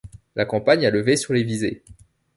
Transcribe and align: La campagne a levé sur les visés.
La 0.35 0.45
campagne 0.45 0.87
a 0.87 0.89
levé 0.89 1.15
sur 1.15 1.31
les 1.31 1.43
visés. 1.43 1.83